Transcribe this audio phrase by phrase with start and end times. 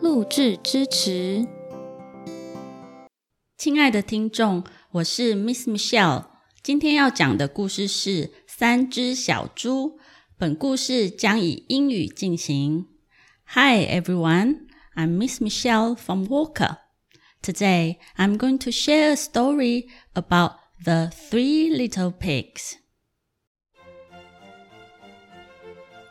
[0.00, 1.46] 录制支持。
[3.56, 6.26] 亲爱的听众，我是 Miss Michelle，
[6.62, 9.98] 今天要讲的故事是《三只小猪》。
[10.36, 12.86] 本故事将以英语进行。
[13.46, 16.76] Hi everyone, I'm Miss Michelle from Waker.
[17.42, 20.52] Today, I'm going to share a story about
[20.84, 22.74] the three little pigs.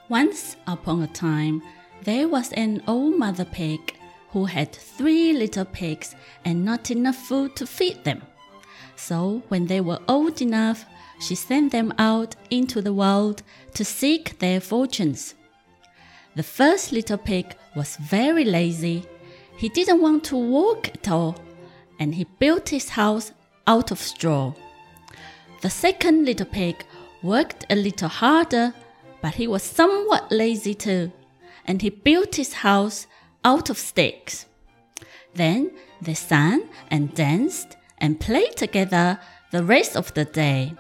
[0.09, 1.61] Once upon a time,
[2.03, 3.95] there was an old mother pig
[4.29, 8.21] who had three little pigs and not enough food to feed them.
[8.95, 10.85] So, when they were old enough,
[11.19, 15.35] she sent them out into the world to seek their fortunes.
[16.35, 19.05] The first little pig was very lazy.
[19.57, 21.35] He didn't want to walk at all,
[21.99, 23.31] and he built his house
[23.65, 24.53] out of straw.
[25.61, 26.85] The second little pig
[27.23, 28.73] worked a little harder,
[29.21, 31.11] but he was somewhat lazy too
[31.67, 33.07] and he built his house
[33.43, 34.45] out of sticks.
[35.35, 39.19] Then they sang and danced and played together
[39.51, 40.73] the rest of the day.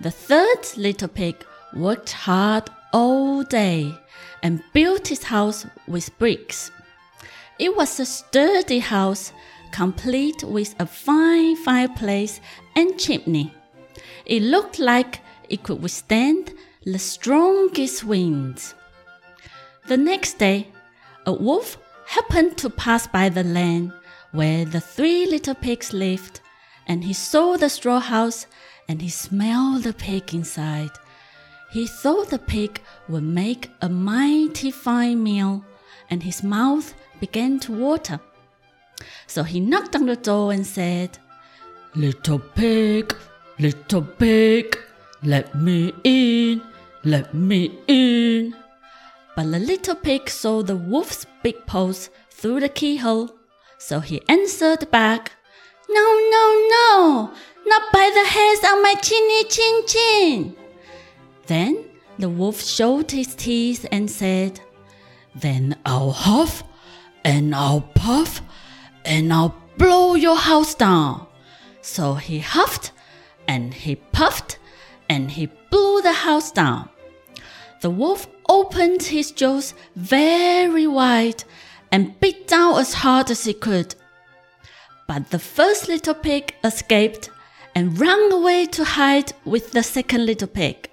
[0.00, 3.94] The third little pig worked hard all day
[4.42, 6.70] and built his house with bricks.
[7.58, 9.32] It was a sturdy house,
[9.72, 12.40] complete with a fine fireplace
[12.74, 13.52] and chimney.
[14.26, 16.52] It looked like it could withstand
[16.84, 18.74] the strongest winds.
[19.86, 20.66] The next day,
[21.26, 23.92] a wolf happened to pass by the land
[24.32, 26.40] where the three little pigs lived,
[26.88, 28.46] and he saw the straw house
[28.88, 30.90] and he smelled the pig inside.
[31.70, 35.64] He thought the pig would make a mighty fine meal,
[36.10, 38.18] and his mouth began to water.
[39.28, 41.18] So he knocked on the door and said,
[41.94, 43.14] Little pig,
[43.60, 44.76] little pig,
[45.22, 46.60] let me in,
[47.04, 48.25] let me in.
[49.36, 53.30] But the little pig saw the wolf's big paws through the keyhole,
[53.76, 55.32] so he answered back,
[55.90, 57.34] No, no, no,
[57.66, 60.56] not by the hairs on my chinny chin chin.
[61.46, 61.84] Then
[62.18, 64.58] the wolf showed his teeth and said,
[65.34, 66.64] Then I'll huff
[67.22, 68.40] and I'll puff
[69.04, 71.26] and I'll blow your house down.
[71.82, 72.92] So he huffed
[73.46, 74.58] and he puffed
[75.10, 76.88] and he blew the house down.
[77.82, 81.44] The wolf opened his jaws very wide
[81.92, 83.94] and bit down as hard as he could.
[85.06, 87.30] But the first little pig escaped
[87.74, 90.90] and ran away to hide with the second little pig.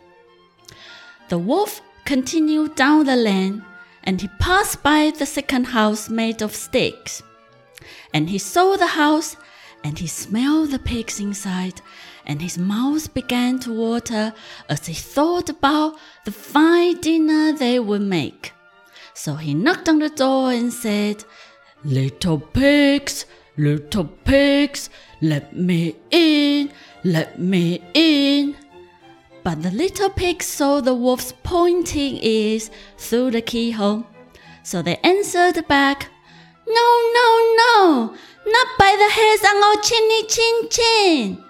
[1.30, 3.64] The wolf continued down the lane
[4.04, 7.24] and he passed by the second house made of sticks.
[8.14, 9.38] And he saw the house
[9.84, 11.82] and he smelled the pigs inside
[12.26, 14.34] and his mouth began to water
[14.70, 15.96] as he thought about
[16.26, 18.54] the fine dinner they would make.
[19.14, 21.24] So he knocked on the door and said,
[21.84, 23.26] Little pigs,
[23.58, 24.90] little pigs,
[25.22, 26.72] let me in,
[27.04, 28.56] let me in.
[29.44, 34.06] But the little pigs saw the wolf's pointing ears through the keyhole.
[34.64, 36.08] So they answered back,
[36.66, 41.44] No, no, no, not by the hairs on our chinny chin chin.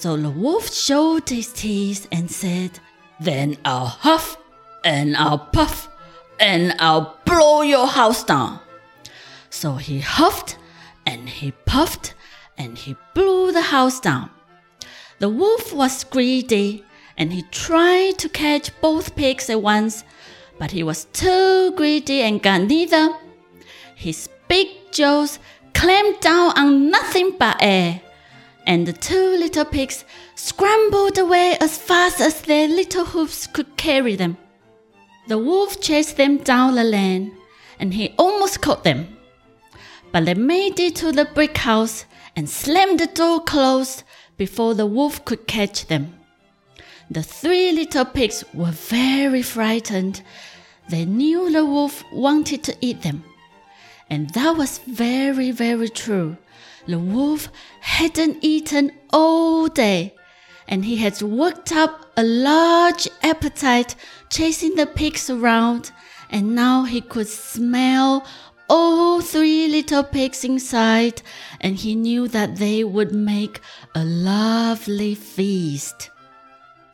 [0.00, 2.78] So the wolf showed his teeth and said,
[3.18, 4.36] Then I'll huff
[4.84, 5.88] and I'll puff
[6.38, 8.60] and I'll blow your house down.
[9.50, 10.56] So he huffed
[11.04, 12.14] and he puffed
[12.56, 14.30] and he blew the house down.
[15.18, 16.84] The wolf was greedy
[17.16, 20.04] and he tried to catch both pigs at once,
[20.60, 23.16] but he was too greedy and got neither.
[23.96, 25.40] His big jaws
[25.74, 28.00] clamped down on nothing but air
[28.68, 30.04] and the two little pigs
[30.34, 34.36] scrambled away as fast as their little hoofs could carry them.
[35.26, 37.34] The wolf chased them down the lane,
[37.80, 39.16] and he almost caught them.
[40.12, 42.04] But they made it to the brick house
[42.36, 44.02] and slammed the door closed
[44.36, 46.14] before the wolf could catch them.
[47.10, 50.20] The three little pigs were very frightened.
[50.90, 53.24] They knew the wolf wanted to eat them.
[54.10, 56.36] And that was very, very true
[56.88, 57.50] the wolf
[57.80, 60.14] hadn't eaten all day,
[60.66, 63.94] and he had worked up a large appetite
[64.30, 65.92] chasing the pigs around,
[66.30, 68.26] and now he could smell
[68.70, 71.20] all three little pigs inside,
[71.60, 73.60] and he knew that they would make
[73.94, 76.10] a lovely feast.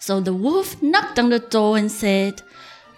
[0.00, 2.42] So the wolf knocked on the door and said,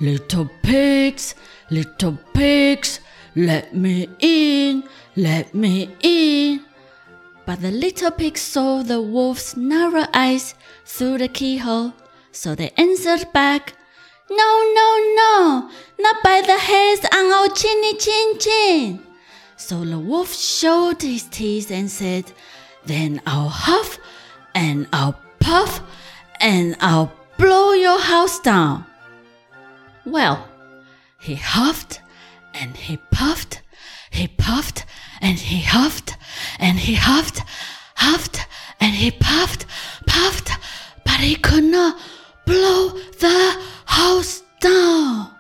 [0.01, 1.35] Little pigs,
[1.71, 3.01] little pigs,
[3.35, 4.85] let me in,
[5.15, 6.65] let me in.
[7.47, 11.95] But the little pigs saw the wolf's narrow eyes through the keyhole,
[12.33, 13.75] so they answered back,
[14.29, 15.71] No, no, no,
[16.01, 19.07] not by the hairs on our chinny chin chin.
[19.57, 22.33] So the wolf showed his teeth and said,
[22.85, 23.99] Then I'll huff
[24.53, 25.81] and I'll puff
[26.41, 28.85] and I'll blow your house down.
[30.05, 30.49] Well,
[31.21, 32.01] he huffed
[32.55, 33.63] and he puffed,
[34.11, 34.85] he puffed
[35.21, 36.17] and he huffed
[36.59, 37.43] and he huffed,
[37.95, 38.47] huffed
[38.81, 39.67] and he puffed,
[40.07, 40.51] puffed,
[41.05, 41.99] but he could not
[42.45, 45.31] blow the house down.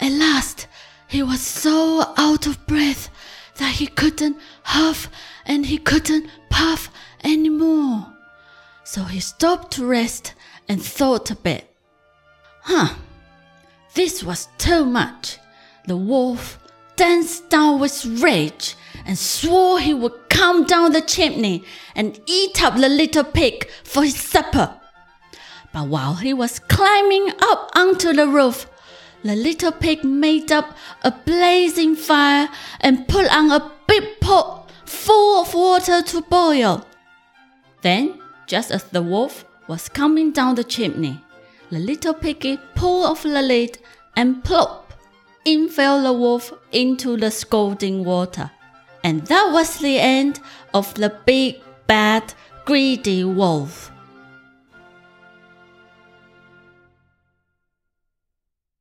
[0.00, 0.66] At last,
[1.06, 3.08] he was so out of breath
[3.56, 5.08] that he couldn't huff
[5.46, 6.90] and he couldn't puff
[7.22, 8.06] anymore.
[8.84, 10.34] So he stopped to rest
[10.68, 11.70] and thought a bit.
[12.62, 12.94] Huh,
[13.94, 15.38] this was too much.
[15.86, 16.58] The wolf
[16.96, 18.74] danced down with rage
[19.06, 21.64] and swore he would come down the chimney
[21.94, 24.80] and eat up the little pig for his supper.
[25.72, 28.66] But while he was climbing up onto the roof,
[29.24, 32.48] the little pig made up a blazing fire
[32.80, 36.86] and put on a big pot full of water to boil.
[37.82, 41.22] Then, just as the wolf was coming down the chimney,
[41.70, 43.78] the little piggy pulled off the lid
[44.16, 44.92] and plop,
[45.44, 48.50] in fell the wolf into the scalding water.
[49.04, 50.40] And that was the end
[50.72, 52.34] of the big, bad,
[52.64, 53.92] greedy wolf.